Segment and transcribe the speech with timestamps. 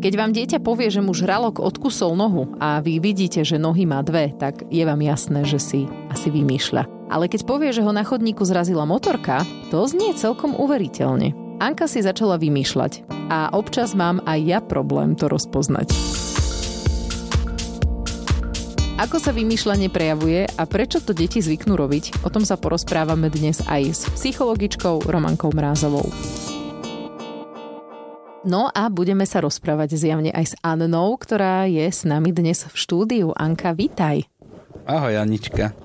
[0.00, 4.00] Keď vám dieťa povie, že mu žralok odkusol nohu a vy vidíte, že nohy má
[4.00, 7.12] dve, tak je vám jasné, že si asi vymýšľa.
[7.12, 11.36] Ale keď povie, že ho na chodníku zrazila motorka, to znie celkom uveriteľne.
[11.60, 15.92] Anka si začala vymýšľať a občas mám aj ja problém to rozpoznať.
[19.04, 23.60] Ako sa vymýšľanie prejavuje a prečo to deti zvyknú robiť, o tom sa porozprávame dnes
[23.68, 26.08] aj s psychologičkou Romankou Mrázovou.
[28.40, 32.72] No a budeme sa rozprávať zjavne aj s Annou, ktorá je s nami dnes v
[32.72, 33.36] štúdiu.
[33.36, 34.24] Anka, vítaj.
[34.88, 35.76] Ahoj, Anička.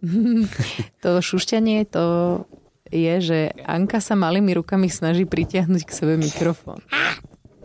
[1.04, 2.04] to šušťanie, to
[2.88, 6.80] je, že Anka sa malými rukami snaží pritiahnuť k sebe mikrofón.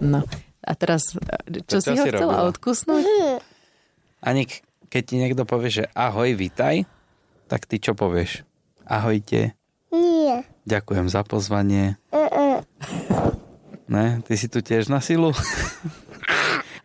[0.03, 0.27] No.
[0.67, 1.15] A teraz,
[1.71, 2.51] čo to si ho si chcela robila?
[2.51, 3.03] odkusnúť?
[4.27, 6.83] Anik, keď ti niekto povie, že ahoj, vítaj,
[7.47, 8.43] tak ty čo povieš?
[8.83, 9.55] Ahojte.
[9.87, 10.43] Nie.
[10.67, 11.95] Ďakujem za pozvanie.
[12.11, 12.26] Uh-uh.
[13.87, 15.31] Ne, ty si tu tiež na silu?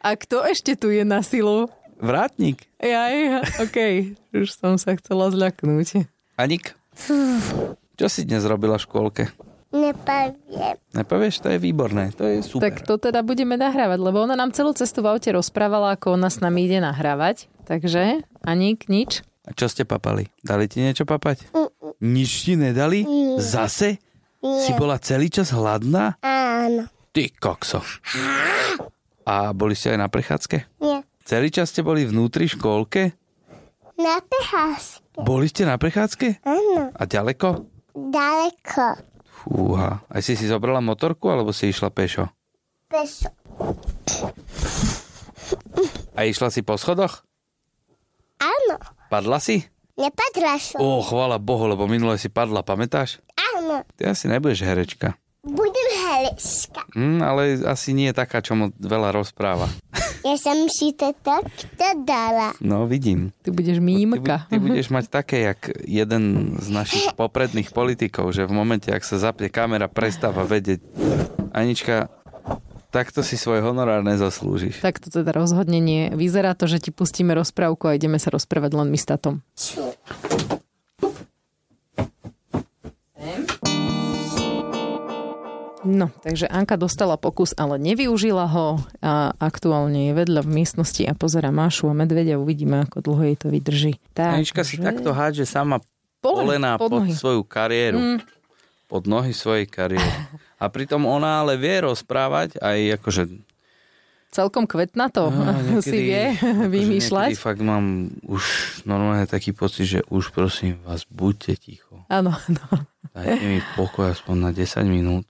[0.06, 1.66] A kto ešte tu je na silu?
[1.98, 2.62] Vrátnik.
[2.78, 3.94] Jaj, okej.
[4.14, 4.38] Okay.
[4.38, 6.06] Už som sa chcela zľaknúť.
[6.38, 6.74] Anik,
[7.98, 9.24] čo si dnes robila v škôlke?
[9.72, 10.76] Nepoviem.
[10.92, 11.42] Nepovieš?
[11.42, 12.70] To je výborné, to je super.
[12.70, 16.28] Tak to teda budeme nahrávať, lebo ona nám celú cestu v aute rozprávala, ako ona
[16.28, 17.48] s nami ide nahrávať.
[17.64, 19.24] Takže, Anik, nič?
[19.42, 20.30] A čo ste papali?
[20.44, 21.50] Dali ti niečo papať?
[21.50, 21.98] Mm-mm.
[21.98, 23.02] Nič ti nedali?
[23.02, 23.42] Mm.
[23.42, 23.98] Zase?
[24.42, 24.66] Nie.
[24.66, 26.18] Si bola celý čas hladná?
[26.20, 26.51] Áno.
[27.12, 27.80] Ty kokso.
[29.28, 30.80] A boli ste aj na prechádzke?
[30.82, 31.04] Nie.
[31.22, 33.14] Celý čas ste boli vnútri škôlke?
[34.00, 35.22] Na prechádzke.
[35.22, 36.42] Boli ste na prechádzke?
[36.42, 36.90] Áno.
[36.90, 37.68] A ďaleko?
[37.94, 38.84] Ďaleko.
[39.44, 40.02] Fúha.
[40.08, 42.26] Aj si si zobrala motorku, alebo si išla pešo?
[42.88, 43.28] Pešo.
[46.16, 47.22] A išla si po schodoch?
[48.40, 48.80] Áno.
[49.12, 49.62] Padla si?
[49.94, 50.80] Nepadla som.
[50.80, 53.20] Ó, chvála Bohu, lebo minule si padla, pamätáš?
[53.36, 53.84] Áno.
[54.00, 55.14] Ty asi nebudeš herečka.
[55.44, 56.82] Budem herečka.
[56.92, 59.68] Mm, ale asi nie je taká, čo mu veľa rozpráva.
[60.22, 62.54] Ja som si to takto dala.
[62.62, 63.34] No, vidím.
[63.42, 64.46] Ty budeš mímka.
[64.46, 69.02] Ty, ty budeš mať také, jak jeden z našich popredných politikov, že v momente, ak
[69.02, 70.78] sa zapne kamera, prestáva vedieť.
[71.50, 72.06] Anička,
[72.94, 74.78] takto si svoj honorár nezaslúžiš.
[74.78, 76.06] Tak to teda rozhodne nie.
[76.14, 79.42] Vyzerá to, že ti pustíme rozprávku a ideme sa rozprávať len my s tatom.
[79.58, 79.90] Čo?
[85.92, 91.12] No, takže Anka dostala pokus, ale nevyužila ho a aktuálne je vedľa v miestnosti a
[91.12, 92.40] pozera Mášu a medvedia.
[92.40, 93.92] Uvidíme, ako dlho jej to vydrží.
[94.16, 94.68] Tak, Anička že...
[94.72, 95.84] si takto hádže sama
[96.24, 98.00] polená pod, pod svoju kariéru.
[98.00, 98.18] Mm.
[98.88, 100.08] Pod nohy svojej kariéry.
[100.56, 103.22] A pritom ona ale vie rozprávať aj akože
[104.32, 106.24] celkom kvetná to no, niekedy, si vie
[106.72, 107.36] vymýšľať.
[107.36, 108.42] fakt mám už
[108.88, 112.08] normálne taký pocit, že už prosím vás, buďte ticho.
[112.08, 112.66] Áno, no.
[113.12, 115.28] Dajte mi pokoj aspoň na 10 minút.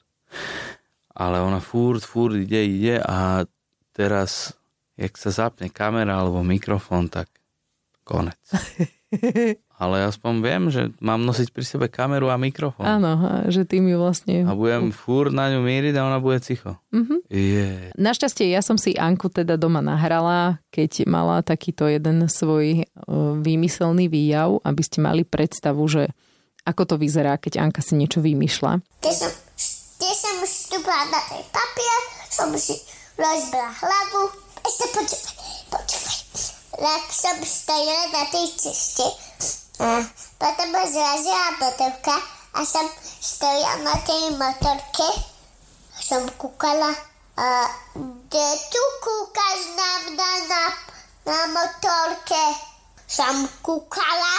[1.12, 3.44] Ale ona furt, furt ide, ide a
[3.92, 4.56] teraz,
[4.96, 7.28] jak sa zapne kamera alebo mikrofón, tak
[8.04, 8.40] konec.
[9.82, 12.86] Ale aspoň viem, že mám nosiť pri sebe kameru a mikrofón.
[12.86, 13.18] Áno,
[13.50, 14.46] že ty mi vlastne...
[14.46, 16.78] A budem furt na ňu míriť a ona bude ticho.
[16.94, 17.18] Mm-hmm.
[17.26, 17.90] Yeah.
[17.98, 22.86] Našťastie ja som si Anku teda doma nahrala, keď mala takýto jeden svoj
[23.42, 26.14] výmyselný výjav, aby ste mali predstavu, že
[26.62, 29.02] ako to vyzerá, keď Anka si niečo vymýšľa.
[29.02, 29.30] Keď som
[30.42, 32.74] som vstúpila na ten papier, som si
[33.14, 34.34] rozbila hlavu.
[34.66, 35.38] Ešte počúvaj,
[35.70, 36.18] počúvaj.
[36.82, 39.06] Tak som stojila na tej ceste.
[39.78, 40.02] A
[40.42, 42.16] potom ma zrazila motorka
[42.58, 42.82] a som
[43.22, 45.08] stojila na tej motorke.
[46.02, 46.90] Som kúkala.
[47.38, 50.64] A kde tu kúkaš na mňa na,
[51.22, 52.44] na motorke?
[53.06, 54.34] Som kúkala,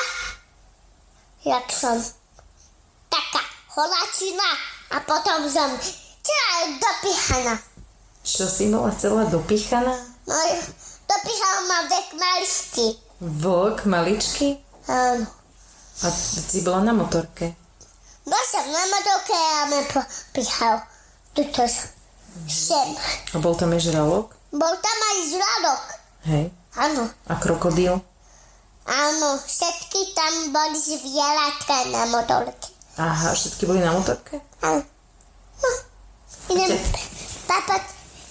[1.47, 1.95] jak som
[3.07, 5.69] taká holačina a potom som
[6.21, 7.57] celá dopichaná.
[8.23, 9.93] Čo si bola celá dopichaná?
[10.29, 10.37] No,
[11.09, 12.87] dopichal ma vek maličky.
[13.19, 14.61] Vlk maličky?
[14.87, 15.25] Áno.
[16.03, 17.57] A si bola na motorke?
[18.23, 20.77] Bol som na motorke a ma popichal.
[21.33, 21.65] Tuto
[22.47, 22.89] sem.
[23.33, 24.29] A bol tam aj žralok?
[24.53, 25.83] Bol tam aj žralok.
[26.29, 26.45] Hej.
[26.77, 27.03] Áno.
[27.29, 27.97] A krokodíl?
[28.83, 32.72] Áno, všetky tam boli zvieratka na motorke.
[32.93, 34.37] Aha, všetky boli na motorke?
[34.61, 34.85] Áno.
[35.57, 35.69] No,
[36.53, 36.77] idem
[37.49, 37.83] papať,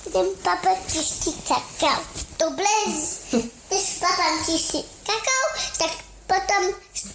[0.06, 1.98] idem papať čistý kakao.
[2.38, 2.70] Dobre,
[3.70, 5.46] než papám čistý kakao,
[5.82, 5.92] tak
[6.30, 6.62] potom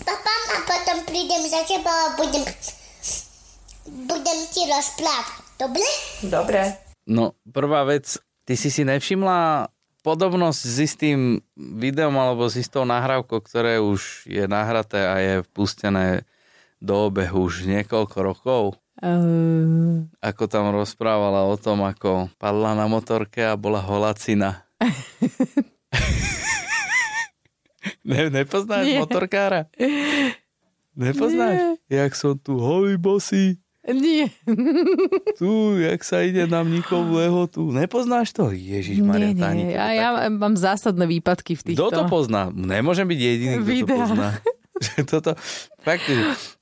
[0.03, 2.43] papám a potom prídem za teba a budem,
[4.11, 5.39] budem ti rozprávať.
[5.55, 5.87] Dobre?
[6.27, 6.61] Dobre.
[7.07, 9.71] No, prvá vec, ty si si nevšimla
[10.03, 16.27] podobnosť s istým videom alebo s istou nahrávkou, ktoré už je nahraté a je pustené
[16.77, 18.63] do obehu už niekoľko rokov.
[18.97, 24.65] Uh, Ako tam rozprávala o tom, ako padla na motorke a bola holacina.
[28.09, 28.97] ne, nepoznáš Nie.
[29.01, 29.69] motorkára?
[30.97, 31.77] Nepoznáš?
[31.93, 34.27] Jak som tu holý bosý, nie,
[35.39, 37.71] tu, jak sa ide na mníkovú lehotu.
[37.71, 38.51] Nepoznáš to?
[38.51, 39.79] Ježiš, Maria, nie, nie.
[39.79, 41.87] Ja, ja mám zásadné výpadky v týchto...
[41.87, 42.51] Kto to pozná?
[42.51, 43.95] Nemôžem byť jediný, kto to Videá.
[43.95, 44.29] pozná.
[45.11, 45.33] Toto,
[45.81, 46.05] fakt,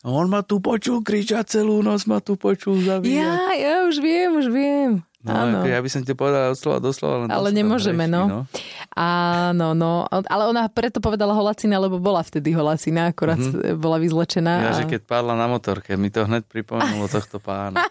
[0.06, 3.16] on ma tu počul kričať celú noc, ma tu počul zavíjať.
[3.16, 4.92] Ja, ja už viem, už viem.
[5.26, 5.58] No, Áno.
[5.58, 8.46] ako ja by som ti povedal od slova do slova, len Ale nemôžeme, breší, no.
[8.94, 10.06] Áno, no.
[10.06, 13.74] Ale ona preto povedala holacina, lebo bola vtedy holacina, akorát mm-hmm.
[13.82, 14.54] bola vyzlečená.
[14.62, 17.82] Ja, a- že keď padla na motorke, mi to hneď pripomenulo tohto pána.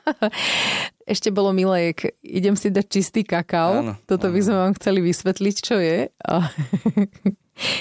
[1.11, 3.83] Ešte bolo milé, keď idem si dať čistý kakao.
[3.83, 4.47] Áno, Toto by áno.
[4.47, 6.15] sme vám chceli vysvetliť, čo je.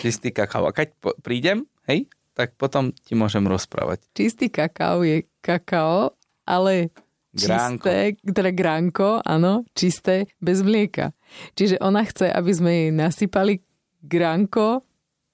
[0.01, 0.65] Čistý kakao.
[0.65, 4.05] A keď prídem, hej, tak potom ti môžem rozprávať.
[4.17, 6.89] Čistý kakao je kakao, ale
[7.33, 7.81] Gránko.
[7.89, 11.17] čisté, teda gránko, áno, čisté, bez mlieka.
[11.57, 13.65] Čiže ona chce, aby sme jej nasypali
[14.05, 14.85] gránko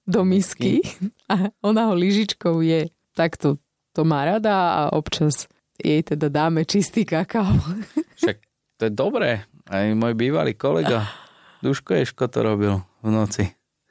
[0.08, 0.80] do misky
[1.32, 2.88] a ona ho lyžičkou je.
[3.12, 3.60] Takto
[3.92, 7.52] to má rada a občas jej teda dáme čistý kakao.
[8.20, 8.36] Však
[8.80, 9.44] to je dobré.
[9.68, 11.04] Aj môj bývalý kolega
[11.64, 12.74] Duško Ješko to robil
[13.04, 13.44] v noci.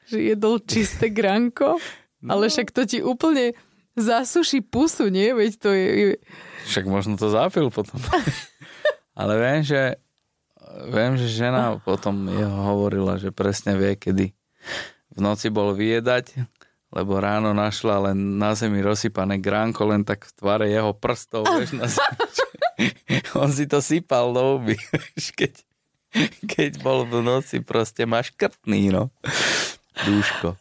[0.09, 1.77] Že jedol čisté gránko,
[2.27, 3.55] ale však to ti úplne
[3.95, 5.31] zasuší pusu, nie?
[5.31, 6.19] Veď to je...
[6.67, 7.99] Však možno to zapil potom.
[9.19, 9.99] Ale viem, že
[10.87, 14.31] viem, že žena potom jeho hovorila, že presne vie, kedy
[15.11, 16.39] v noci bol vyjedať,
[16.93, 21.75] lebo ráno našla len na zemi rozsypané gránko, len tak v tvare jeho prstov, vieš,
[21.75, 22.23] na zemi.
[23.41, 24.79] On si to sypal do huby,
[25.39, 25.53] keď,
[26.47, 29.11] keď bol v noci proste maškrtný, no.
[30.07, 30.55] Dúško.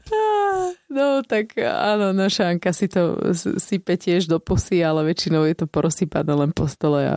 [0.88, 3.20] No tak áno, naša Anka si to
[3.60, 7.16] sype tiež do pusy, ale väčšinou je to porozsypané len po stole a,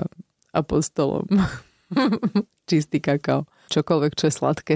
[0.52, 1.24] a po stolom.
[2.70, 3.48] Čistý kakao.
[3.72, 4.76] Čokoľvek, čo je sladké,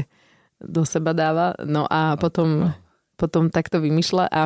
[0.63, 1.59] do seba dáva.
[1.68, 2.71] No a potom,
[3.19, 4.25] potom takto vymýšľa.
[4.31, 4.42] A,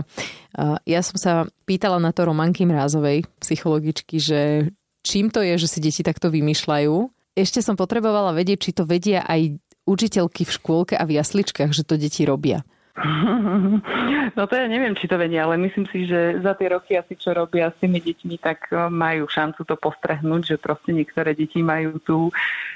[0.57, 1.33] a ja som sa
[1.69, 4.73] pýtala na to Romanky Mrázovej, psychologičky, že
[5.05, 6.93] čím to je, že si deti takto vymýšľajú.
[7.37, 11.85] Ešte som potrebovala vedieť, či to vedia aj učiteľky v škôlke a v jasličkách, že
[11.85, 12.65] to deti robia.
[14.37, 17.15] No to ja neviem, či to vedia, ale myslím si, že za tie roky asi
[17.15, 21.63] čo robia s tými deťmi, tak eh, majú šancu to postrehnúť, že proste niektoré deti
[21.63, 22.17] majú tú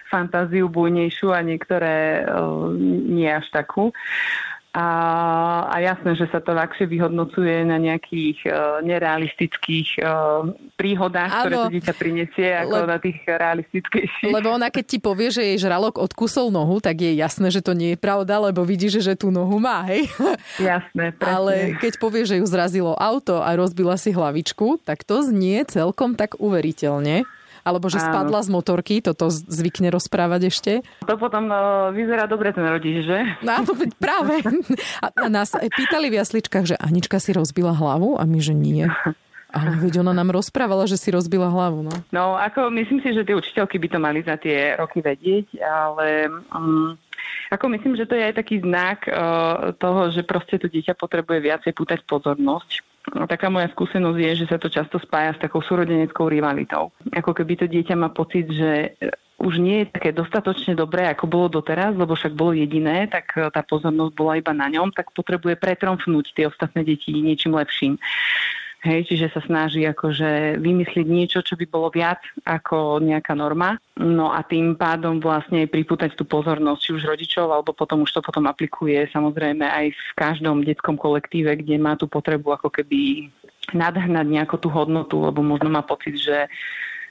[0.07, 2.29] fantáziu bujnejšiu a niektoré eh,
[3.09, 3.91] nie až takú.
[4.73, 4.87] A,
[5.69, 11.63] a jasné, že sa to ľahšie vyhodnocuje na nejakých uh, nerealistických uh, príhodách, ktoré Áno.
[11.69, 14.33] to dieťa prinesie, ako Le- na tých realistickejších.
[14.33, 17.77] Lebo ona keď ti povie, že jej žralok odkusol nohu, tak je jasné, že to
[17.77, 20.09] nie je pravda, lebo vidí, že, že tú nohu má, hej.
[20.57, 21.29] Jasné, presne.
[21.37, 26.17] Ale keď povie, že ju zrazilo auto a rozbila si hlavičku, tak to znie celkom
[26.17, 27.29] tak uveriteľne.
[27.63, 28.11] Alebo že Áno.
[28.11, 30.71] spadla z motorky, toto zvykne rozprávať ešte.
[31.07, 33.23] To potom uh, vyzerá dobre ten rodič, že?
[33.39, 33.63] No
[33.97, 34.43] práve.
[34.99, 38.83] A a nás pýtali v jasličkách, že Anička si rozbila hlavu a my, že nie.
[39.53, 41.85] Ale veď ona nám rozprávala, že si rozbila hlavu.
[41.85, 41.93] No.
[42.09, 46.25] No, ako myslím si, že tie učiteľky by to mali za tie roky vedieť, ale
[46.49, 46.97] um,
[47.53, 51.37] ako myslím, že to je aj taký znak uh, toho, že proste to dieťa potrebuje
[51.37, 52.81] viacej pútať pozornosť.
[53.03, 56.95] Taká moja skúsenosť je, že sa to často spája s takou súrodeneckou rivalitou.
[57.11, 58.95] Ako keby to dieťa má pocit, že
[59.43, 63.51] už nie je také dostatočne dobré, ako bolo doteraz, lebo však bolo jediné, tak e,
[63.51, 67.99] tá pozornosť bola iba na ňom, tak potrebuje pretromfnúť tie ostatné deti niečím lepším.
[68.83, 73.79] Hej, čiže sa snaží akože vymyslieť niečo, čo by bolo viac ako nejaká norma.
[73.95, 78.19] No a tým pádom vlastne pripútať tú pozornosť, či už rodičov, alebo potom už to
[78.19, 83.31] potom aplikuje samozrejme aj v každom detskom kolektíve, kde má tú potrebu ako keby
[83.71, 86.51] nadhnať nejakú tú hodnotu, lebo možno má pocit, že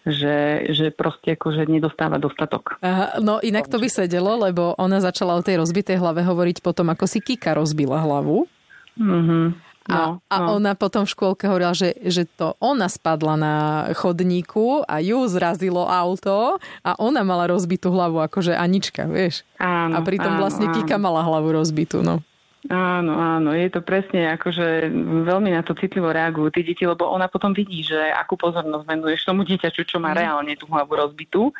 [0.02, 2.82] že, že proste akože nedostáva dostatok.
[2.82, 6.90] Aha, no inak to by sedelo, lebo ona začala o tej rozbitej hlave hovoriť potom,
[6.90, 8.50] ako si Kika rozbila hlavu.
[8.98, 9.71] Mm-hmm.
[9.90, 10.62] A, No, a no.
[10.62, 13.54] ona potom v škôlke hovorila, že, že to ona spadla na
[13.98, 19.42] chodníku a ju zrazilo auto a ona mala rozbitú hlavu, akože Anička, vieš.
[19.58, 20.74] Áno, A pritom áno, vlastne áno.
[20.78, 22.22] Kika mala hlavu rozbitú, no.
[22.70, 24.86] Áno, áno, je to presne akože
[25.26, 29.26] veľmi na to citlivo reagujú tí deti, lebo ona potom vidí, že akú pozornosť venuješ
[29.26, 31.50] tomu dieťaču, čo má reálne tú hlavu rozbitú.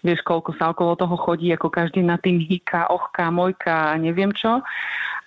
[0.00, 4.32] Vieš, koľko sa okolo toho chodí, ako každý na tým hýka, ochka, mojka a neviem
[4.32, 4.64] čo.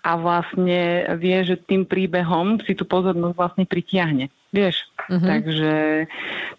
[0.01, 4.33] A vlastne vie, že tým príbehom si tú pozornosť vlastne pritiahne.
[4.51, 5.23] Vieš, uh-huh.
[5.23, 5.75] takže,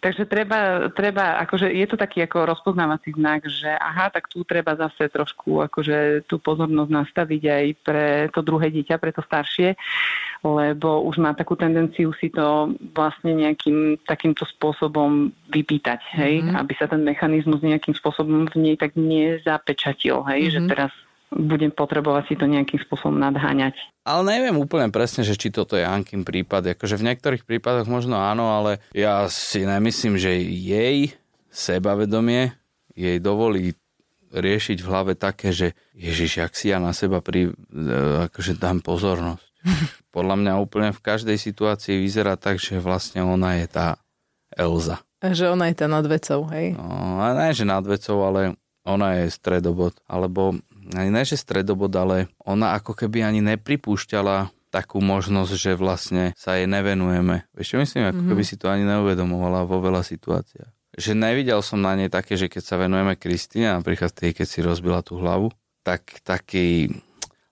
[0.01, 4.73] takže treba, treba, akože je to taký ako rozpoznávací znak, že aha, tak tu treba
[4.73, 9.77] zase trošku akože tú pozornosť nastaviť aj pre to druhé dieťa, pre to staršie,
[10.41, 16.65] lebo už má takú tendenciu si to vlastne nejakým takýmto spôsobom vypýtať, hej, uh-huh.
[16.65, 20.55] aby sa ten mechanizmus nejakým spôsobom v nej tak nezapečatil, hej, uh-huh.
[20.57, 20.93] že teraz
[21.37, 23.77] budem potrebovať si to nejakým spôsobom nadháňať.
[24.03, 26.75] Ale neviem úplne presne, že či toto je Ankin prípad.
[26.75, 31.15] Akože v niektorých prípadoch možno áno, ale ja si nemyslím, že jej
[31.53, 32.57] sebavedomie
[32.93, 33.77] jej dovolí
[34.33, 37.53] riešiť v hlave také, že Ježiš, ak si ja na seba pri, e,
[38.33, 39.45] akože dám pozornosť.
[40.17, 43.87] Podľa mňa úplne v každej situácii vyzerá tak, že vlastne ona je tá
[44.57, 45.05] Elza.
[45.23, 46.75] Že ona je tá nad vecou, hej?
[46.75, 49.95] No, ne, že nad vecou, ale ona je stredobod.
[50.11, 50.59] Alebo
[50.91, 56.57] ani ne, že stredobod, ale ona ako keby ani nepripúšťala takú možnosť, že vlastne sa
[56.57, 57.45] jej nevenujeme.
[57.53, 58.31] Vieš čo myslím, ako mm-hmm.
[58.33, 60.73] keby si to ani neuvedomovala vo veľa situáciách.
[60.97, 64.65] Že nevidel som na nej také, že keď sa venujeme Kristine, napríklad tej, keď si
[64.65, 65.53] rozbila tú hlavu,
[65.85, 66.89] tak taký,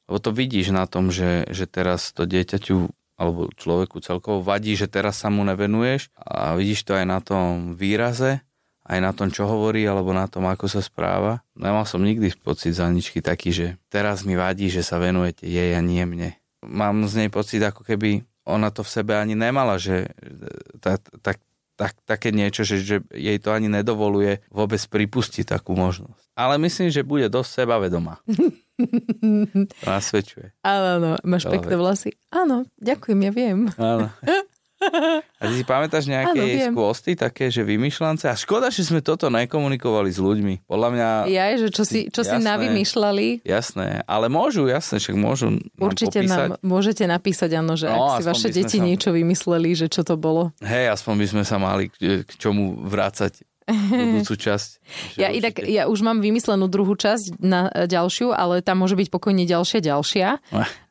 [0.09, 2.89] lebo to vidíš na tom, že, že teraz to dieťaťu
[3.21, 7.77] alebo človeku celkovo vadí, že teraz sa mu nevenuješ a vidíš to aj na tom
[7.77, 8.41] výraze,
[8.91, 11.47] aj na tom, čo hovorí, alebo na tom, ako sa správa.
[11.55, 15.79] Nemal som nikdy pocit za ničky taký, že teraz mi vadí, že sa venujete jej
[15.79, 16.35] a nie mne.
[16.67, 20.11] Mám z nej pocit, ako keby ona to v sebe ani nemala, že
[20.83, 21.39] tak, tak,
[21.79, 26.35] tak, také niečo, že, že jej to ani nedovoluje vôbec pripustiť takú možnosť.
[26.35, 28.19] Ale myslím, že bude dosť sebavedomá.
[29.87, 30.51] Nasvedčuje.
[30.67, 31.11] Áno, áno.
[31.23, 32.11] Máš pekné vlasy?
[32.35, 33.59] Áno, ďakujem, ja viem.
[33.79, 34.11] Áno.
[35.41, 38.25] A ty si pamätáš nejaké jej skvosty, také, že vymýšľance?
[38.29, 40.65] A škoda, že sme toto nekomunikovali s ľuďmi.
[40.65, 41.09] Podľa mňa...
[41.29, 43.27] Ja, že čo si, čo jasné, si navymýšľali.
[43.45, 46.33] Jasné, ale môžu, jasné, však môžu nám Určite popísať.
[46.33, 48.85] nám môžete napísať, áno, že no, ak si vaše deti sa...
[48.85, 50.57] niečo vymysleli, že čo to bolo.
[50.65, 54.71] Hej, aspoň by sme sa mali k, k čomu vrácať budúcu časť.
[55.21, 59.47] Ja, inak, ja už mám vymyslenú druhú časť na ďalšiu, ale tam môže byť pokojne
[59.47, 60.43] ďalšia, ďalšia.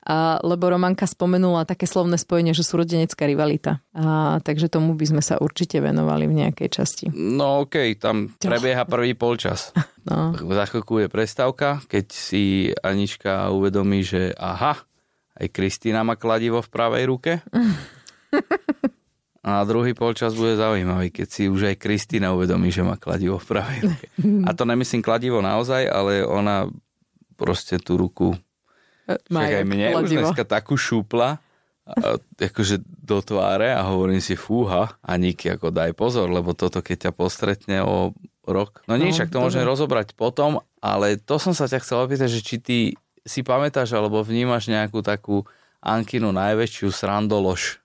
[0.09, 3.83] A, lebo Romanka spomenula také slovné spojenie, že sú rodenecká rivalita.
[3.91, 7.05] A, takže tomu by sme sa určite venovali v nejakej časti.
[7.11, 9.69] No okej, okay, tam prebieha prvý polčas.
[10.09, 10.33] No.
[10.33, 14.81] Za chvíľku je prestávka, keď si Anička uvedomí, že aha,
[15.37, 17.31] aj Kristýna má kladivo v pravej ruke.
[19.39, 23.47] A druhý polčas bude zaujímavý, keď si už aj Kristýna uvedomí, že má kladivo v
[23.47, 24.05] pravej ruke.
[24.47, 26.67] A to nemyslím kladivo naozaj, ale ona
[27.39, 28.35] proste tú ruku
[29.31, 30.03] má aj mne kladivo.
[30.03, 31.39] už dneska takú šúpla
[32.37, 37.09] akože do tváre a hovorím si fúha a Niky ako daj pozor, lebo toto keď
[37.09, 38.13] ťa postretne o
[38.45, 38.85] rok.
[38.85, 42.29] No nie, no, však to môžeme rozobrať potom, ale to som sa ťa chcel opýtať,
[42.29, 42.77] že či ty
[43.25, 45.45] si pamätáš alebo vnímaš nejakú takú
[45.79, 47.78] Ankinu najväčšiu srandolož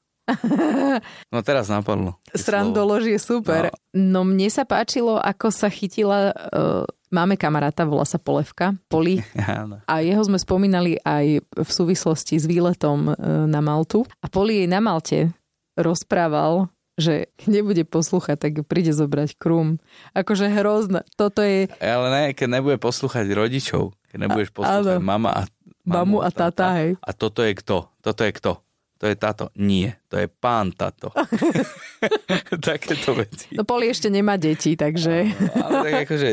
[1.35, 2.17] No teraz napadlo.
[2.33, 3.69] Srandolož je super.
[3.93, 4.25] No.
[4.25, 6.33] no mne sa páčilo, ako sa chytila...
[6.51, 9.21] Uh, máme kamaráta, volá sa Polevka, Poli.
[9.91, 14.09] A jeho sme spomínali aj v súvislosti s výletom uh, na Maltu.
[14.25, 15.31] A Poli jej na Malte
[15.77, 19.83] rozprával, že nebude poslúchať, tak príde zobrať krum.
[20.15, 21.03] Akože hrozné.
[21.19, 21.67] Toto je...
[21.83, 25.43] Ale ne, keď nebude poslúchať rodičov, keď nebudeš poslúchať a, mama a
[25.85, 26.91] mamu a tata, tata, hej.
[27.03, 27.91] A toto je kto?
[28.01, 28.64] Toto je kto?
[28.99, 29.51] To je táto.
[29.59, 31.11] Nie, to je pán táto.
[32.69, 33.53] Takéto veci.
[33.55, 35.31] No Poli ešte nemá deti, takže...
[35.59, 36.29] ale tak akože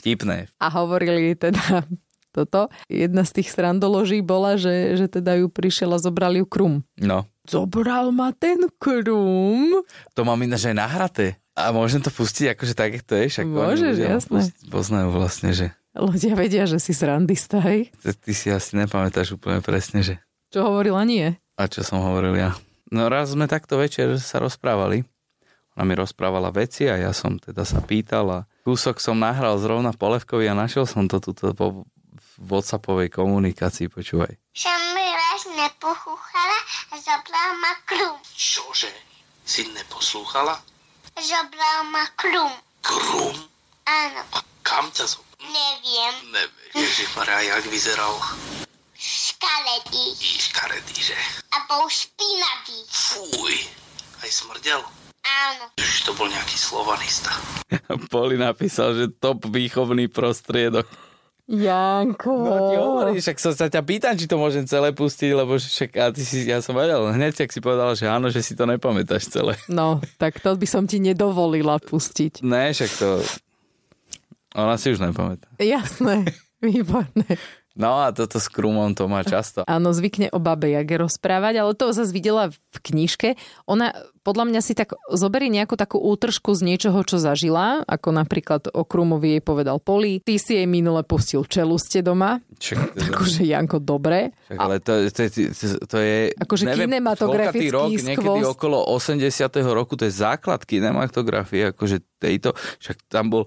[0.00, 0.48] vtipné.
[0.56, 1.84] A hovorili teda
[2.36, 2.68] toto.
[2.92, 6.84] Jedna z tých srandoloží bola, že, že teda ju prišiel a zobral ju krum.
[7.00, 7.24] No.
[7.48, 9.80] Zobral ma ten krum.
[10.12, 11.40] To mám ináč aj nahraté.
[11.56, 13.32] A môžem to pustiť akože tak, to je?
[13.32, 14.52] Však Môžeš, jasné.
[14.68, 15.72] Poznajú vlastne, že...
[15.96, 17.88] Ľudia vedia, že si srandista, hej?
[18.04, 20.20] Ty si asi nepamätáš úplne presne, že...
[20.56, 21.36] Čo hovorila nie?
[21.60, 22.56] A čo som hovoril ja?
[22.88, 25.04] No raz sme takto večer sa rozprávali.
[25.76, 29.92] Ona mi rozprávala veci a ja som teda sa pýtal a kúsok som nahral zrovna
[29.92, 31.84] Polevkovi a našiel som to tuto po
[32.40, 34.32] Whatsappovej komunikácii, počúvaj.
[34.56, 36.58] Som mi raz nepochúchala
[36.88, 38.16] a zobrala ma krum.
[38.24, 38.88] Čože?
[39.44, 40.56] Si neposlúchala?
[41.20, 42.52] Zobrala ma krum.
[42.80, 43.36] Krum?
[43.84, 44.24] Áno.
[44.32, 45.36] A kam ťa zobral?
[45.52, 46.32] Neviem.
[46.32, 48.16] Nevieš, Ježišmarja, jak vyzeral?
[49.36, 50.16] Škaredý.
[50.16, 51.18] Škaredý, že?
[51.52, 52.80] A bol špinavý.
[52.88, 53.68] Fuj,
[54.24, 54.80] aj smrdel?
[55.20, 55.68] Áno.
[55.76, 57.28] Už to bol nejaký slovanista.
[58.12, 60.88] Poli napísal, že top výchovný prostriedok.
[61.44, 62.32] Janko.
[62.32, 65.90] No ti hovorím, však som sa ťa pýtam, či to môžem celé pustiť, lebo však
[66.00, 68.64] a ty si, ja som vedel, hneď ak si povedal, že áno, že si to
[68.64, 69.54] nepamätáš celé.
[69.68, 72.40] No, tak to by som ti nedovolila pustiť.
[72.40, 73.20] Ne, však to...
[74.56, 75.52] Ona si už nepamätá.
[75.60, 76.24] Jasné,
[76.64, 77.36] výborné.
[77.76, 79.60] No a toto s Krumom to má často.
[79.68, 83.36] Áno, zvykne o babe Jage rozprávať, ale to zase videla v knižke.
[83.68, 83.92] Ona
[84.26, 88.82] podľa mňa si tak zoberie nejakú takú útržku z niečoho, čo zažila, ako napríklad o
[88.82, 90.18] Krumovi jej povedal Poli.
[90.18, 92.42] Ty si jej minule pustil čeluste doma.
[92.58, 94.34] Čak, Takže Janko, dobre.
[94.50, 96.18] Však, ale to, to, to, to je...
[96.42, 98.58] Akože kinematografický rok, niekedy skvost.
[98.58, 99.22] okolo 80.
[99.70, 103.42] roku, to je základ kinematografie, akože tejto, však tam bol,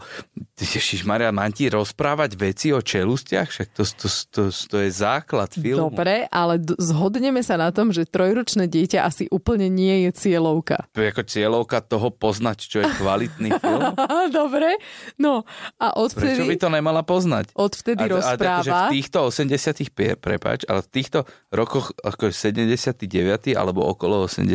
[0.54, 5.50] Ježiš Maria, mám ti rozprávať veci o čelustiach, však to, to, to, to je základ
[5.50, 5.90] filmu.
[5.90, 10.69] Dobre, ale zhodneme sa na tom, že trojročné dieťa asi úplne nie je cieľovka.
[10.92, 13.96] To je ako cieľovka toho poznať, čo je kvalitný film.
[14.30, 14.78] Dobre,
[15.16, 16.36] no a odvtedy...
[16.36, 17.50] Prečo by to nemala poznať?
[17.54, 18.38] Odvtedy A- a rozpráva.
[18.60, 23.08] takže v týchto 80 pie- prepáč, ale v týchto rokoch ako 79.
[23.54, 24.52] alebo okolo 80.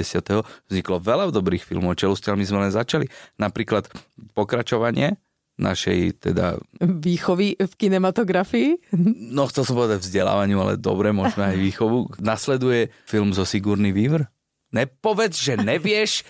[0.68, 3.06] vzniklo veľa dobrých filmov, čelustiaľ my sme len začali.
[3.36, 3.88] Napríklad
[4.32, 5.16] pokračovanie
[5.54, 8.90] našej teda, Výchovy v kinematografii.
[9.30, 12.10] no chcel som povedať vzdelávaniu, ale dobre, môžeme aj výchovu.
[12.18, 14.26] Nasleduje film zo Sigurný Weaver.
[14.74, 16.26] Nepovedz, že nevieš,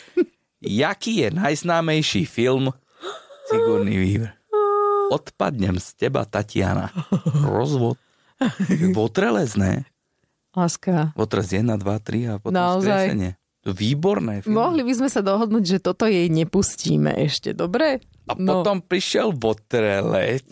[0.61, 2.77] jaký je najznámejší film
[3.49, 4.37] Sigurný Weaver.
[5.09, 6.93] Odpadnem z teba, Tatiana.
[7.45, 7.97] Rozvod.
[8.93, 9.89] Votrelec, ne?
[10.53, 11.17] Láska.
[11.17, 13.09] Votrelec 1, 2, 3 a potom Naozaj?
[13.09, 13.31] skresenie.
[13.65, 14.61] Výborné film.
[14.61, 18.05] Mohli by sme sa dohodnúť, že toto jej nepustíme ešte, dobre?
[18.29, 20.45] A potom prišiel Votrelec.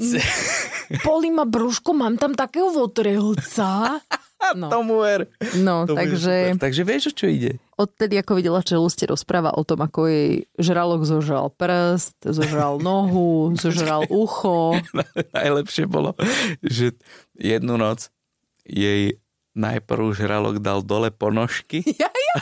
[1.05, 4.01] Poli ma brúško, mám tam takého votrelca.
[4.53, 5.31] No, Tomu ver.
[5.57, 6.61] no To bude takže super.
[6.61, 7.53] Takže vieš, o čo ide?
[7.83, 14.07] odtedy, ako videla čeluste, rozpráva o tom, ako jej žralok zožral prst, zožral nohu, zožral
[14.07, 14.79] ucho.
[15.37, 16.15] Najlepšie bolo,
[16.63, 16.95] že
[17.35, 18.15] jednu noc
[18.63, 19.19] jej
[19.53, 21.83] najprv žralok dal dole ponožky.
[22.03, 22.37] Ja, ja,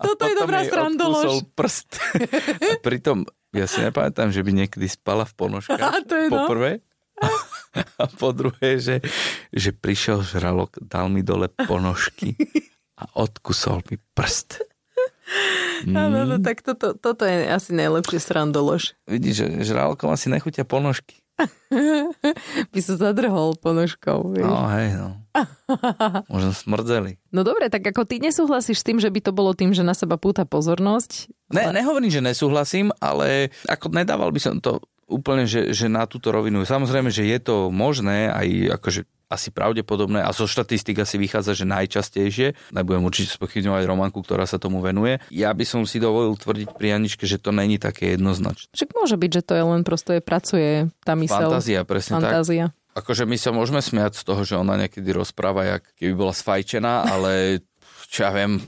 [0.00, 2.00] a toto je dobrá odkúsol prst.
[2.64, 5.76] A pritom, ja si nepamätám, že by niekedy spala v ponožkách.
[5.76, 6.48] A to je no.
[6.48, 6.80] po prvé.
[8.00, 8.98] A po druhé, že,
[9.54, 12.34] že prišiel žralok, dal mi dole ponožky
[12.98, 14.66] a odkusol mi prst.
[15.86, 18.98] Áno, no, tak toto, toto je asi najlepšie srandolož.
[19.06, 21.22] Vidíš, že žralokom asi nechutia ponožky.
[22.74, 24.36] By sa zadrhol ponožkou.
[24.36, 24.44] Vieš.
[24.44, 25.08] No hej, no.
[26.34, 27.16] Možno smrdzeli.
[27.32, 29.96] No dobre, tak ako ty nesúhlasíš s tým, že by to bolo tým, že na
[29.96, 31.32] seba púta pozornosť?
[31.54, 36.30] Ne, nehovorím, že nesúhlasím, ale ako nedával by som to úplne, že, že na túto
[36.30, 36.62] rovinu.
[36.62, 41.62] Samozrejme, že je to možné, aj akože asi pravdepodobné a zo štatistik asi vychádza, že
[41.62, 42.74] najčastejšie.
[42.74, 45.22] Nebudem určite spochybňovať Romanku, ktorá sa tomu venuje.
[45.30, 48.74] Ja by som si dovolil tvrdiť pri Janičke, že to není také jednoznačné.
[48.74, 51.46] Však môže byť, že to je len proste pracuje tá mysel.
[51.46, 52.42] Fantázia, presne tak.
[52.42, 52.64] Fantázia.
[52.90, 57.06] Akože my sa môžeme smiať z toho, že ona niekedy rozpráva, jak keby bola sfajčená,
[57.06, 57.62] ale
[58.10, 58.58] čo ja viem,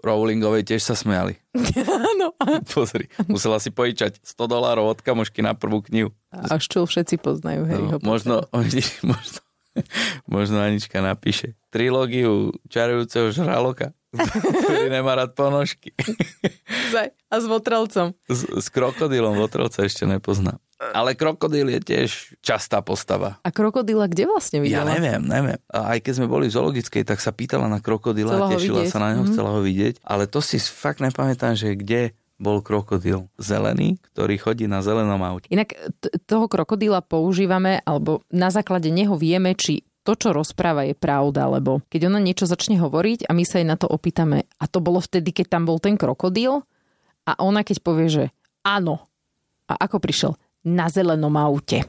[0.00, 1.36] Rowlingovej tiež sa smiali.
[1.84, 2.32] Áno.
[2.72, 6.10] Pozri, musela si pojičať 100 dolárov od kamošky na prvú knihu.
[6.32, 8.48] Až čo všetci poznajú Harryho No, možno,
[9.04, 9.40] možno,
[10.24, 13.92] možno Anička napíše trilógiu čarujúceho žraloka,
[14.62, 15.92] ktorý nemá rád ponožky.
[17.26, 18.12] A s votrelcom.
[18.26, 20.60] S, s krokodílom Votrelca ešte nepozná.
[20.92, 23.40] Ale krokodíl je tiež častá postava.
[23.40, 24.92] A krokodíla kde vlastne Ja videla?
[24.92, 25.56] neviem, neviem.
[25.66, 28.90] A aj keď sme boli v zoologickej, tak sa pýtala na krokodíla a tešila vidieť.
[28.90, 29.30] sa na neho, Mhm.
[29.30, 30.02] chcela ho vidieť.
[30.02, 33.30] Ale to si fakt nepamätám, že kde bol krokodíl.
[33.38, 35.46] Zelený, ktorý chodí na zelenom aute.
[35.48, 40.92] Inak t- toho krokodíla používame, alebo na základe neho vieme, či to, čo rozpráva, je
[40.92, 44.64] pravda, lebo keď ona niečo začne hovoriť a my sa jej na to opýtame, a
[44.66, 46.66] to bolo vtedy, keď tam bol ten krokodíl,
[47.22, 48.24] a ona keď povie, že
[48.60, 49.06] áno,
[49.64, 50.32] a ako prišiel?
[50.62, 51.86] Na zelenom aute.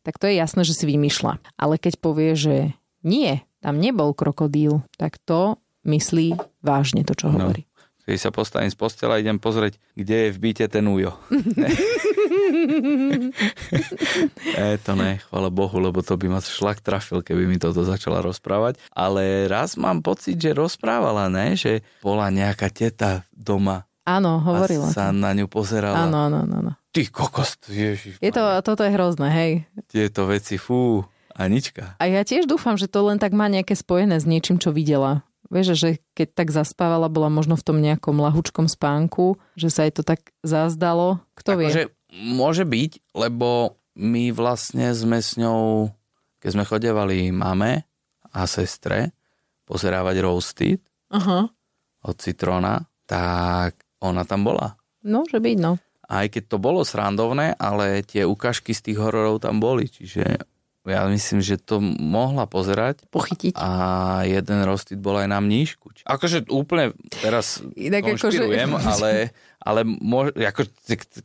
[0.00, 1.38] Tak to je jasné, že si vymýšľa.
[1.54, 2.56] Ale keď povie, že
[3.00, 7.48] nie, tam nebol krokodíl, tak to myslí vážne to, čo No.
[7.48, 7.68] hovorí.
[8.02, 11.14] Keď sa postavím z postela, idem pozrieť, kde je v byte ten ujo.
[14.58, 18.24] e, to ne, chvala Bohu, lebo to by ma šlak trafil, keby mi toto začala
[18.24, 18.80] rozprávať.
[18.92, 21.54] Ale raz mám pocit, že rozprávala, ne?
[21.54, 24.90] Že bola nejaká teta doma Áno, hovorila.
[24.90, 26.10] a sa na ňu pozerala.
[26.10, 26.72] Áno, áno, áno.
[26.90, 28.18] Ty kokos, ježiš.
[28.18, 29.52] Je to, toto je hrozné, hej.
[29.86, 31.96] Tieto veci, fú, Anička.
[31.96, 35.24] A ja tiež dúfam, že to len tak má nejaké spojené s niečím, čo videla.
[35.52, 39.92] Vieš, že keď tak zaspávala, bola možno v tom nejakom lahučkom spánku, že sa jej
[39.92, 41.20] to tak zazdalo.
[41.36, 41.68] Kto vie?
[41.68, 45.88] Akože môže byť, lebo my vlastne sme s ňou,
[46.38, 47.84] keď sme chodevali mame
[48.32, 49.12] a sestre
[49.64, 50.80] pozerávať Roasted
[51.12, 51.48] Aha.
[52.04, 54.76] od Citrona, tak ona tam bola.
[55.02, 55.76] No, že byť, no.
[56.08, 60.44] Aj keď to bolo srandovné, ale tie ukážky z tých hororov tam boli, čiže
[60.82, 63.54] ja myslím, že to mohla pozerať Pochytiť.
[63.54, 63.68] a
[64.26, 65.94] jeden rostit bol aj na mníšku.
[66.02, 66.90] Akože úplne
[67.22, 69.10] teraz Inak konšpirujem, akože- ale,
[69.62, 70.66] ale môže, ako,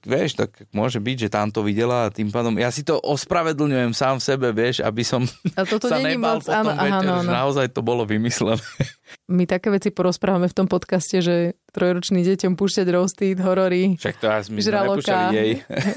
[0.05, 3.91] vieš, tak môže byť, že tam to videla a tým pádom, ja si to ospravedlňujem
[3.97, 5.25] sám v sebe, vieš, aby som
[5.57, 7.31] A toto sa nebal moc, potom áno, večer, áno, že áno.
[7.33, 8.61] naozaj to bolo vymyslené.
[9.27, 13.99] My také veci porozprávame v tom podcaste, že trojročným deťom púšťať roasty, horory.
[13.99, 14.97] Však to ja my sme Žraloka.
[14.97, 15.51] nepúšťali jej.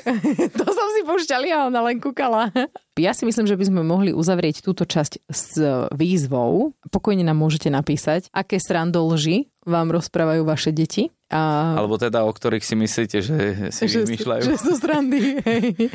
[0.58, 2.50] to som si púšťali a ona len kúkala.
[2.98, 5.56] Ja si myslím, že by sme mohli uzavrieť túto časť s
[5.94, 6.76] výzvou.
[6.92, 11.08] Pokojne nám môžete napísať, aké srandolži vám rozprávajú vaše deti.
[11.30, 11.40] A
[11.76, 13.36] Alebo teda, o ktorých si myslíte, že
[13.70, 14.42] si že, vymýšľajú.
[14.42, 15.38] že sú srandy.
[15.40, 15.94] hej.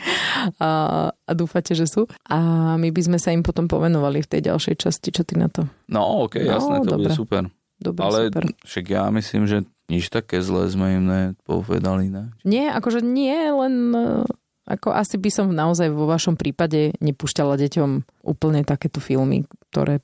[0.58, 0.70] A,
[1.12, 2.08] a dúfate, že sú.
[2.24, 2.40] A
[2.76, 5.12] my by sme sa im potom povenovali v tej ďalšej časti.
[5.12, 5.68] Čo ty na to?
[5.86, 6.98] No, ok, No, jasné, to dobre.
[6.98, 7.44] bude super.
[7.76, 8.44] Dobre, Ale super.
[8.64, 12.32] však ja myslím, že nič také zlé sme im nepovedali, ne?
[12.42, 14.24] Nie, akože nie, len e,
[14.66, 17.90] ako asi by som naozaj vo vašom prípade nepúšťala deťom
[18.24, 20.00] úplne takéto filmy, ktoré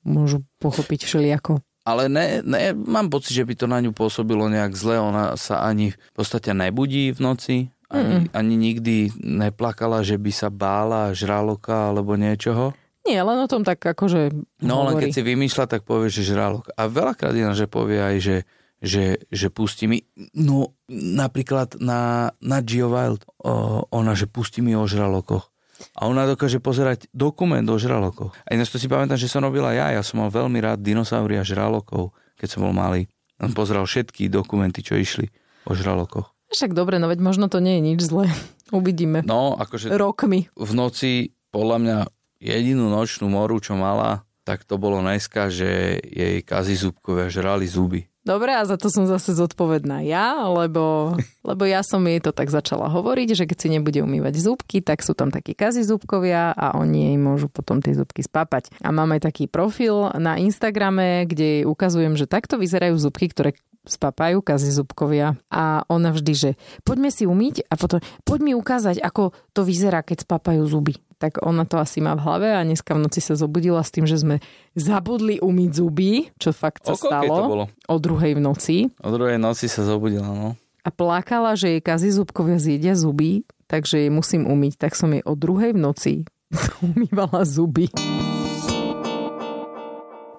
[0.00, 1.64] môžu pochopiť všelijako.
[1.90, 5.02] Ale ne, ne, mám pocit, že by to na ňu pôsobilo nejak zle.
[5.02, 7.56] Ona sa ani v podstate nebudí v noci.
[7.90, 12.70] Ani, ani nikdy neplakala, že by sa bála žraloka alebo niečoho.
[13.02, 14.30] Nie, len o tom tak akože
[14.62, 15.10] No len hovorí.
[15.10, 16.70] keď si vymýšľa, tak povie, že žralok.
[16.78, 18.36] A veľakrát iná, že povie aj, že,
[18.78, 20.06] že, že pustí mi,
[20.38, 25.49] no napríklad na, na Geo Wild, o, ona, že pustí mi o žralokoch.
[25.96, 28.36] A ona dokáže pozerať dokument o žralokoch.
[28.44, 29.92] A ináč to si pamätám, že som robila ja.
[29.92, 33.08] Ja som mal veľmi rád dinosaury a žralokov, keď som bol malý.
[33.40, 35.32] On pozeral všetky dokumenty, čo išli
[35.64, 36.36] o žralokoch.
[36.50, 38.26] Však dobre, no veď možno to nie je nič zlé.
[38.74, 39.24] Uvidíme.
[39.24, 40.50] No, akože Rokmi.
[40.50, 41.98] v noci podľa mňa
[42.42, 48.09] jedinú nočnú moru, čo mala, tak to bolo dneska, že jej kazizúbkovia žrali zuby.
[48.20, 51.16] Dobre, a za to som zase zodpovedná ja, lebo,
[51.48, 55.00] lebo ja som jej to tak začala hovoriť, že keď si nebude umývať zúbky, tak
[55.00, 58.68] sú tam takí kazizúbkovia a oni jej môžu potom tie zúbky spápať.
[58.84, 63.56] A mám aj taký profil na Instagrame, kde jej ukazujem, že takto vyzerajú zúbky, ktoré
[63.88, 65.40] spápajú kazizúbkovia.
[65.48, 66.50] A ona vždy, že
[66.84, 71.00] poďme si umyť a potom poď mi ukázať, ako to vyzerá, keď spápajú zuby.
[71.20, 74.08] Tak ona to asi má v hlave a dneska v noci sa zobudila s tým,
[74.08, 74.40] že sme
[74.72, 77.28] zabudli umyť zuby, čo fakt sa O stalo.
[77.28, 77.64] to bolo?
[77.92, 80.56] O druhej v noci O druhej noci sa zobudila, no.
[80.80, 84.80] a plakala, že jej kazizúbkovia zjedia zuby, takže jej musím umyť.
[84.80, 86.12] Tak som jej o druhej v noci
[86.88, 87.92] umývala zuby.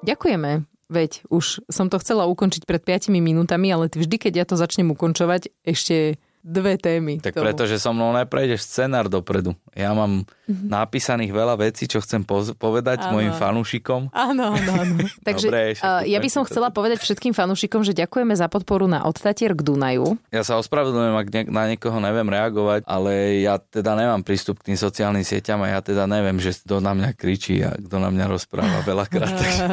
[0.02, 0.66] Ďakujeme.
[0.92, 4.92] Veď už som to chcela ukončiť pred 5 minútami, ale vždy, keď ja to začnem
[4.92, 7.22] ukončovať, ešte dve témy.
[7.22, 9.54] Tak preto, že so mnou neprejdeš scenár dopredu.
[9.72, 13.08] Ja mám napísaných veľa vecí, čo chcem poz- povedať.
[13.08, 13.18] Áno.
[13.18, 14.12] mojim fanúšikom.
[14.12, 14.96] Áno, áno, áno.
[15.28, 18.90] Takže Dobre, uh, ja by som to chcela povedať všetkým fanúšikom, že ďakujeme za podporu
[18.90, 20.20] na Od Tatier k Dunaju.
[20.34, 24.74] Ja sa ospravedlňujem, ak ne- na niekoho neviem reagovať, ale ja teda nemám prístup k
[24.74, 28.10] tým sociálnym sieťam a ja teda neviem, že kto na mňa kričí a kto na
[28.12, 29.32] mňa rozpráva veľakrát.
[29.42, 29.64] takže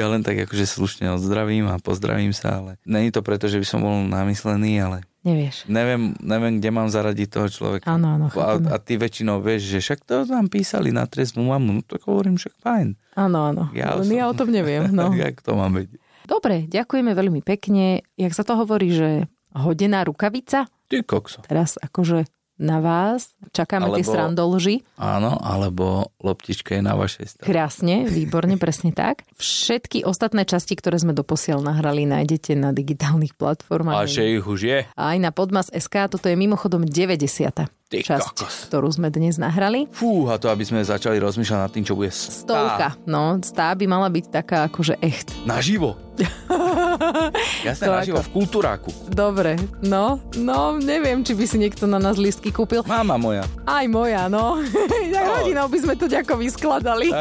[0.00, 3.66] ja len tak akože slušne odzdravím a pozdravím sa, ale není to preto, že by
[3.66, 5.68] som bol namyslený, ale Nevieš.
[5.68, 7.84] neviem, neviem kde mám zaradiť toho človeka.
[7.86, 11.70] Áno, áno, a, a ty väčšinou vieš, že však to nám písali na trestnú mamu,
[11.70, 12.96] no tak hovorím, však fajn.
[13.14, 13.62] Áno, áno.
[13.72, 14.88] Ja Len som- ja o tom neviem.
[14.96, 15.12] No.
[15.12, 15.88] Jak to mám byť?
[16.24, 18.00] Dobre, ďakujeme veľmi pekne.
[18.14, 19.08] Jak sa to hovorí, že
[19.52, 20.64] hodená rukavica?
[20.88, 21.44] Ty kokso.
[21.44, 22.24] Teraz akože
[22.58, 23.32] na vás.
[23.54, 24.76] Čakáme tie Alebo- srandolži.
[24.98, 27.46] Áno, alebo loptička je na vašej strane.
[27.46, 29.22] Krásne, výborne, presne tak.
[29.38, 33.94] Všetky ostatné časti, ktoré sme doposiaľ nahrali, nájdete na digitálnych platformách.
[33.94, 34.78] A že ich už je.
[34.84, 35.94] Aj na Podmas.sk.
[36.10, 37.70] Toto je mimochodom 90.
[37.88, 38.54] Ty časť, kokos.
[38.68, 39.88] ktorú sme dnes nahrali.
[39.88, 42.44] Fú, a to aby sme začali rozmýšľať nad tým, čo bude stá.
[42.44, 42.88] Stovka.
[43.08, 45.32] No, stá by mala byť taká akože echt.
[45.48, 45.96] Naživo.
[47.66, 48.90] Jasné, To naživo, ako- v kultúráku.
[49.06, 52.82] Dobre, no, no, neviem, či by si niekto na nás listky kúpil.
[52.84, 53.44] Mama moja.
[53.64, 54.58] Aj moja, no.
[55.08, 55.32] tak No.
[55.38, 57.10] hodinou by sme to ďako vyskladali.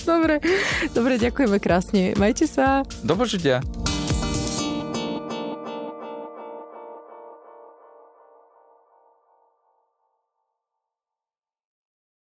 [0.00, 0.40] Dobre,
[0.90, 2.16] dobre, ďakujeme krásne.
[2.16, 2.80] Majte sa.
[3.04, 3.60] Do počutia.